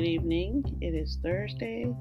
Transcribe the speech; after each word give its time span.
Good 0.00 0.08
evening. 0.08 0.64
It 0.80 0.94
is 0.94 1.18
Thursday, 1.22 1.94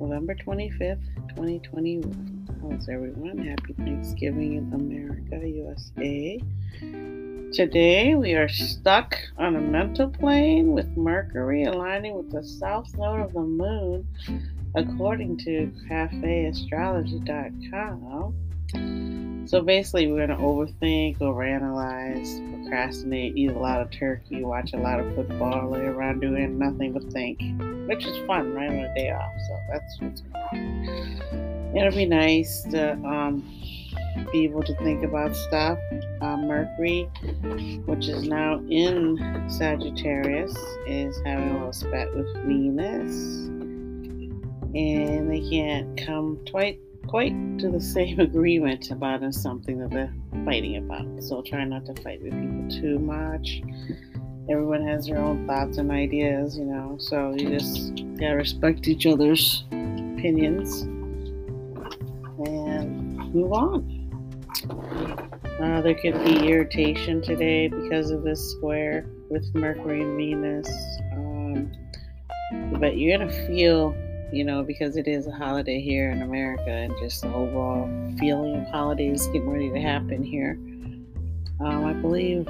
November 0.00 0.34
25th, 0.34 1.06
2021. 1.28 2.48
How's 2.60 2.88
everyone? 2.88 3.38
Happy 3.38 3.74
Thanksgiving 3.74 4.54
in 4.54 4.72
America, 4.72 5.46
USA. 5.46 6.40
Today 7.52 8.16
we 8.16 8.34
are 8.34 8.48
stuck 8.48 9.16
on 9.38 9.54
a 9.54 9.60
mental 9.60 10.08
plane 10.08 10.72
with 10.72 10.88
Mercury 10.96 11.62
aligning 11.62 12.16
with 12.16 12.32
the 12.32 12.42
south 12.42 12.92
node 12.98 13.20
of 13.20 13.34
the 13.34 13.40
moon, 13.40 14.04
according 14.74 15.36
to 15.44 15.72
cafeastrology.com. 15.88 18.34
So 18.72 19.60
basically, 19.60 20.06
we're 20.06 20.26
going 20.26 20.38
to 20.38 20.44
overthink, 20.44 21.18
overanalyze, 21.18 22.62
procrastinate, 22.62 23.36
eat 23.36 23.50
a 23.50 23.58
lot 23.58 23.80
of 23.80 23.90
turkey, 23.90 24.42
watch 24.44 24.72
a 24.72 24.78
lot 24.78 25.00
of 25.00 25.14
football, 25.14 25.70
lay 25.70 25.80
around 25.80 26.20
doing 26.20 26.58
nothing 26.58 26.92
but 26.92 27.04
think, 27.12 27.40
which 27.88 28.06
is 28.06 28.26
fun, 28.26 28.54
right 28.54 28.70
on 28.70 28.76
a 28.76 28.94
day 28.94 29.10
off. 29.10 29.32
So 29.46 29.60
that's 29.70 30.00
what's 30.00 30.20
going 30.20 30.88
on. 31.32 31.76
It'll 31.76 31.90
be 31.90 32.06
nice 32.06 32.62
to 32.70 32.92
um, 32.92 33.42
be 34.30 34.44
able 34.44 34.62
to 34.62 34.74
think 34.76 35.02
about 35.02 35.34
stuff. 35.34 35.78
Uh, 36.20 36.36
Mercury, 36.36 37.02
which 37.86 38.08
is 38.08 38.28
now 38.28 38.58
in 38.70 39.18
Sagittarius, 39.48 40.56
is 40.86 41.20
having 41.26 41.50
a 41.50 41.54
little 41.54 41.72
spat 41.72 42.14
with 42.14 42.26
Venus, 42.46 43.48
and 44.74 45.30
they 45.30 45.40
can't 45.50 45.96
come 46.06 46.38
quite 46.50 46.78
quite 47.06 47.32
to 47.58 47.70
the 47.70 47.80
same 47.96 48.20
agreement 48.20 48.90
about 48.90 49.22
something 49.34 49.78
that 49.78 49.90
they're 49.90 50.14
fighting 50.44 50.76
about. 50.76 51.22
So 51.22 51.42
try 51.42 51.64
not 51.64 51.86
to 51.86 52.02
fight 52.02 52.22
with 52.22 52.32
people 52.32 52.68
too 52.68 52.98
much. 52.98 53.62
Everyone 54.50 54.86
has 54.86 55.06
their 55.06 55.18
own 55.18 55.46
thoughts 55.46 55.78
and 55.78 55.90
ideas, 55.90 56.56
you 56.56 56.64
know, 56.64 56.96
so 56.98 57.32
you 57.36 57.48
just 57.48 57.94
gotta 58.18 58.34
respect 58.34 58.88
each 58.88 59.06
other's 59.06 59.64
opinions 59.70 60.82
and 62.46 63.16
move 63.32 63.52
on. 63.52 64.02
Uh, 65.60 65.80
there 65.80 65.94
could 65.94 66.24
be 66.24 66.48
irritation 66.48 67.22
today 67.22 67.68
because 67.68 68.10
of 68.10 68.24
this 68.24 68.50
square 68.50 69.06
with 69.30 69.54
Mercury 69.54 70.02
and 70.02 70.16
Venus. 70.16 70.68
Um, 71.12 71.72
but 72.80 72.96
you're 72.96 73.16
gonna 73.16 73.32
feel 73.46 73.94
you 74.32 74.44
know, 74.44 74.62
because 74.62 74.96
it 74.96 75.06
is 75.06 75.26
a 75.26 75.30
holiday 75.30 75.78
here 75.78 76.10
in 76.10 76.22
America 76.22 76.70
and 76.70 76.94
just 76.98 77.20
the 77.20 77.28
overall 77.28 77.86
feeling 78.18 78.56
of 78.56 78.66
holidays 78.68 79.26
getting 79.26 79.48
ready 79.48 79.70
to 79.70 79.78
happen 79.78 80.22
here. 80.22 80.52
Um, 81.60 81.84
I 81.84 81.92
believe 81.92 82.48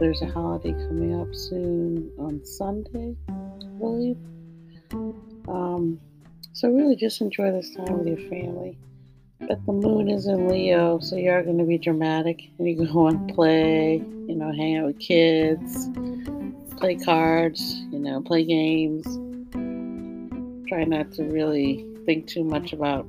there's 0.00 0.22
a 0.22 0.26
holiday 0.26 0.72
coming 0.72 1.20
up 1.20 1.34
soon 1.34 2.10
on 2.18 2.42
Sunday, 2.42 3.14
I 3.28 3.66
believe. 3.78 4.16
Um, 5.46 6.00
so 6.54 6.70
really 6.70 6.96
just 6.96 7.20
enjoy 7.20 7.52
this 7.52 7.74
time 7.74 7.98
with 7.98 8.08
your 8.08 8.28
family. 8.30 8.78
But 9.40 9.64
the 9.66 9.72
moon 9.72 10.08
is 10.08 10.26
in 10.26 10.48
Leo, 10.48 11.00
so 11.00 11.16
you 11.16 11.30
are 11.30 11.42
going 11.42 11.58
to 11.58 11.64
be 11.64 11.76
dramatic 11.76 12.40
and 12.58 12.66
you 12.66 12.86
go 12.86 13.06
and 13.08 13.32
play, 13.34 13.96
you 14.26 14.36
know, 14.36 14.52
hang 14.52 14.78
out 14.78 14.86
with 14.86 14.98
kids, 14.98 15.90
play 16.78 16.96
cards, 16.96 17.74
you 17.92 17.98
know, 17.98 18.22
play 18.22 18.42
games 18.42 19.06
try 20.70 20.84
not 20.84 21.10
to 21.10 21.24
really 21.24 21.84
think 22.06 22.28
too 22.28 22.44
much 22.44 22.72
about 22.72 23.04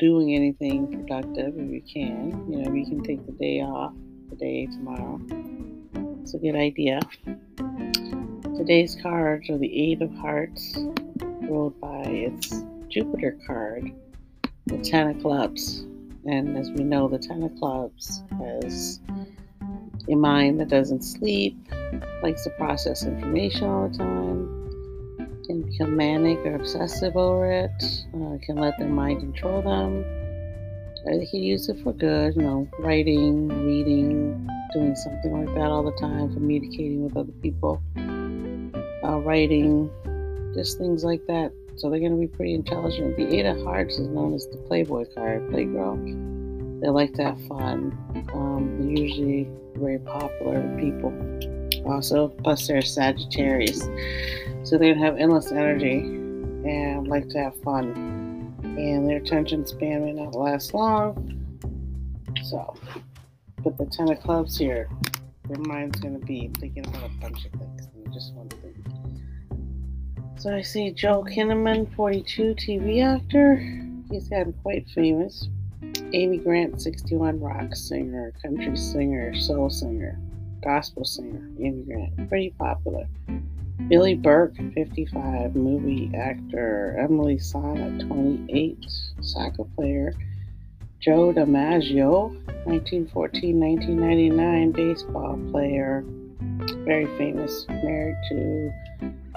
doing 0.00 0.34
anything 0.34 0.90
productive 0.90 1.54
if 1.56 1.70
you 1.70 1.80
can. 1.80 2.44
You 2.50 2.62
know, 2.62 2.74
you 2.74 2.84
can 2.84 3.04
take 3.04 3.24
the 3.24 3.30
day 3.30 3.60
off, 3.60 3.92
the 4.30 4.36
day 4.36 4.66
tomorrow. 4.66 5.20
It's 6.22 6.34
a 6.34 6.38
good 6.38 6.56
idea. 6.56 6.98
Today's 8.56 8.96
cards 9.00 9.48
are 9.48 9.58
the 9.58 9.92
Eight 9.92 10.02
of 10.02 10.12
Hearts, 10.16 10.76
ruled 11.42 11.80
by 11.80 12.02
its 12.02 12.64
Jupiter 12.88 13.38
card, 13.46 13.92
the 14.66 14.78
Ten 14.78 15.10
of 15.10 15.22
Clubs. 15.22 15.84
And 16.26 16.58
as 16.58 16.72
we 16.72 16.82
know, 16.82 17.06
the 17.06 17.18
Ten 17.18 17.44
of 17.44 17.54
Clubs 17.60 18.24
has 18.40 18.98
a 20.08 20.16
mind 20.16 20.58
that 20.58 20.68
doesn't 20.68 21.02
sleep, 21.02 21.56
likes 22.24 22.42
to 22.42 22.50
process 22.50 23.04
information 23.04 23.68
all 23.68 23.88
the 23.88 23.98
time, 23.98 24.63
can 25.46 25.62
become 25.62 25.96
manic 25.96 26.38
or 26.44 26.54
obsessive 26.54 27.16
over 27.16 27.50
it, 27.50 27.70
uh, 28.14 28.38
can 28.42 28.56
let 28.56 28.78
their 28.78 28.88
mind 28.88 29.20
control 29.20 29.62
them. 29.62 30.04
they 31.04 31.26
can 31.26 31.42
use 31.42 31.68
it 31.68 31.78
for 31.82 31.92
good, 31.92 32.34
you 32.34 32.42
know, 32.42 32.68
writing, 32.78 33.48
reading, 33.48 34.48
doing 34.72 34.96
something 34.96 35.44
like 35.44 35.54
that 35.54 35.66
all 35.66 35.82
the 35.82 35.96
time, 36.00 36.32
communicating 36.32 37.04
with 37.04 37.16
other 37.16 37.32
people, 37.42 37.82
uh, 39.04 39.18
writing, 39.20 39.90
just 40.54 40.78
things 40.78 41.04
like 41.04 41.24
that. 41.26 41.52
So 41.76 41.90
they're 41.90 42.00
going 42.00 42.12
to 42.12 42.18
be 42.18 42.28
pretty 42.28 42.54
intelligent. 42.54 43.16
The 43.16 43.36
Eight 43.36 43.46
of 43.46 43.62
Hearts 43.64 43.98
is 43.98 44.08
known 44.08 44.34
as 44.34 44.46
the 44.46 44.58
Playboy 44.68 45.06
card, 45.14 45.42
Playgirl. 45.50 46.80
They 46.80 46.88
like 46.88 47.14
to 47.14 47.24
have 47.24 47.46
fun. 47.46 47.96
Um, 48.32 48.76
they're 48.78 49.04
usually 49.04 49.48
very 49.74 49.98
popular 49.98 50.60
with 50.60 50.78
people. 50.80 51.10
Also, 51.86 52.28
plus 52.28 52.66
they're 52.66 52.82
Sagittarius. 52.82 53.82
So 54.62 54.78
they 54.78 54.94
have 54.94 55.16
endless 55.16 55.52
energy 55.52 55.98
and 55.98 57.06
like 57.06 57.28
to 57.30 57.38
have 57.38 57.60
fun. 57.62 57.92
And 58.62 59.08
their 59.08 59.18
attention 59.18 59.66
span 59.66 60.04
may 60.04 60.12
not 60.12 60.34
last 60.34 60.74
long. 60.74 61.30
So, 62.44 62.74
but 63.62 63.76
the 63.78 63.86
Ten 63.86 64.10
of 64.10 64.20
Clubs 64.20 64.56
here, 64.58 64.88
their 65.48 65.58
mind's 65.58 66.00
going 66.00 66.18
to 66.18 66.26
be 66.26 66.50
thinking 66.58 66.86
about 66.86 67.04
a 67.04 67.20
bunch 67.20 67.44
of 67.44 67.52
things, 67.52 67.88
and 67.94 68.12
just 68.12 68.34
one 68.34 68.48
thing. 68.48 68.74
So 70.38 70.54
I 70.54 70.62
see 70.62 70.90
Joel 70.90 71.24
Kinnaman, 71.24 71.94
42, 71.94 72.54
TV 72.54 73.02
actor. 73.02 73.56
He's 74.10 74.28
gotten 74.28 74.52
quite 74.62 74.88
famous. 74.90 75.48
Amy 76.12 76.38
Grant, 76.38 76.80
61, 76.80 77.40
rock 77.40 77.74
singer, 77.74 78.32
country 78.42 78.76
singer, 78.76 79.34
soul 79.34 79.70
singer, 79.70 80.18
gospel 80.64 81.04
singer. 81.04 81.48
Amy 81.60 81.82
Grant, 81.82 82.28
pretty 82.28 82.50
popular. 82.58 83.06
Billy 83.88 84.14
Burke, 84.14 84.56
55, 84.74 85.54
movie 85.54 86.10
actor. 86.16 86.96
Emily 86.98 87.36
Sonnett, 87.36 88.06
28, 88.06 88.86
soccer 89.20 89.64
player. 89.76 90.14
Joe 91.00 91.34
DiMaggio, 91.34 92.30
1914 92.64 93.60
1999, 93.60 94.72
baseball 94.72 95.38
player. 95.50 96.02
Very 96.86 97.06
famous, 97.18 97.66
married 97.68 98.16
to 98.30 98.72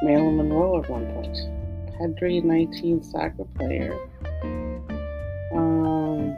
Marilyn 0.02 0.38
Monroe 0.38 0.82
at 0.82 0.90
one 0.90 1.06
point. 1.14 1.38
Pedri, 2.00 2.42
19, 2.42 3.04
soccer 3.04 3.44
player. 3.56 3.98
Um, 5.54 6.38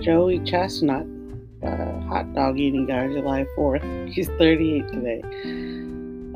Joey 0.00 0.38
Chestnut, 0.44 1.04
uh, 1.62 2.00
hot 2.08 2.32
dog 2.34 2.58
eating 2.58 2.86
guy, 2.86 3.08
July 3.08 3.46
4th. 3.56 4.12
He's 4.12 4.28
38 4.38 4.88
today. 4.88 5.22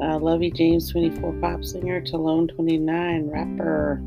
Uh, 0.03 0.19
Lovey 0.19 0.51
James, 0.51 0.91
24, 0.91 1.33
pop 1.35 1.65
singer. 1.65 2.01
Talone, 2.01 2.49
29, 2.49 3.31
rapper. 3.31 4.03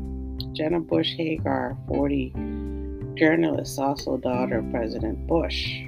Jenna 0.52 0.80
Bush 0.80 1.14
Hager, 1.16 1.76
40, 1.88 2.32
journalist, 3.14 3.78
also 3.78 4.16
daughter 4.16 4.58
of 4.58 4.70
President 4.70 5.26
Bush. 5.26 5.80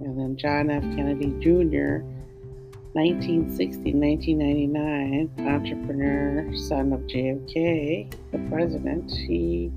And 0.00 0.18
then 0.18 0.36
John 0.36 0.70
F. 0.70 0.82
Kennedy 0.82 1.34
Jr., 1.40 2.02
1960 2.92 3.94
1999, 3.94 5.30
entrepreneur, 5.46 6.56
son 6.56 6.92
of 6.92 7.00
JFK, 7.02 8.12
the 8.32 8.38
president. 8.50 9.10
He 9.12 9.70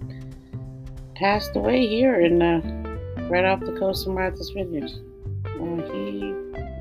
passed 1.16 1.56
away 1.56 1.86
here 1.86 2.22
in 2.22 2.42
uh, 2.42 2.83
right 3.30 3.46
off 3.46 3.60
the 3.62 3.76
coast 3.80 4.08
of 4.08 4.14
Martha's 4.14 4.50
Vineyard. 4.52 4.92
He 5.58 6.34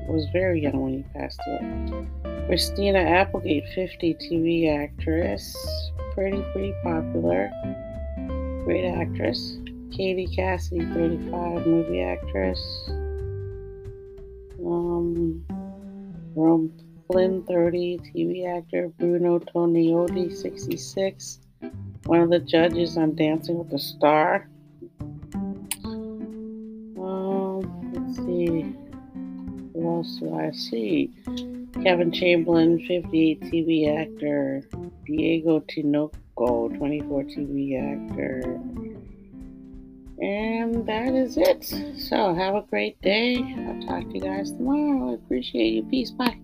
was 0.07 0.27
very 0.33 0.61
young 0.61 0.81
when 0.81 0.93
he 0.93 1.03
passed 1.13 1.39
away. 1.47 2.07
Christina 2.47 2.99
Applegate, 2.99 3.67
50, 3.73 4.15
TV 4.15 4.69
actress. 4.69 5.55
Pretty, 6.13 6.41
pretty 6.51 6.73
popular. 6.83 7.49
Great 8.65 8.85
actress. 8.85 9.57
Katie 9.91 10.27
Cassidy, 10.27 10.85
35, 10.93 11.65
movie 11.65 12.01
actress. 12.01 12.59
Um, 14.65 15.45
Rome 16.35 16.73
Flynn, 17.07 17.43
30, 17.43 17.99
TV 18.13 18.57
actor. 18.57 18.89
Bruno 18.99 19.39
Tonioli, 19.39 20.35
66. 20.35 21.39
One 22.05 22.19
of 22.19 22.29
the 22.29 22.39
judges 22.39 22.97
on 22.97 23.15
Dancing 23.15 23.57
with 23.57 23.69
the 23.69 23.79
Star. 23.79 24.49
See. 28.15 28.75
Who 29.73 29.97
else 29.97 30.17
do 30.17 30.33
I 30.35 30.51
see? 30.51 31.11
Kevin 31.83 32.11
Chamberlin, 32.11 32.85
58 32.87 33.41
TV 33.41 33.99
actor. 33.99 34.63
Diego 35.05 35.59
Tinoco, 35.61 36.77
24 36.77 37.23
TV 37.23 37.77
actor. 37.77 38.59
And 40.21 40.85
that 40.87 41.13
is 41.13 41.37
it. 41.37 41.65
So 41.99 42.33
have 42.33 42.55
a 42.55 42.61
great 42.69 43.01
day. 43.01 43.37
I'll 43.67 43.81
talk 43.87 44.07
to 44.09 44.15
you 44.15 44.21
guys 44.21 44.51
tomorrow. 44.51 45.11
I 45.11 45.13
appreciate 45.15 45.73
you. 45.73 45.83
Peace. 45.83 46.11
Bye. 46.11 46.37